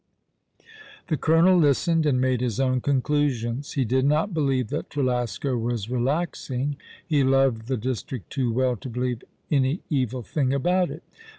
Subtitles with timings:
[1.09, 3.73] The colonel listened, and made his own conclusions.
[3.73, 8.89] He did not believe that Trelasco was" relaxing." He loved the district too well to
[8.89, 11.03] believe any evil thing about it.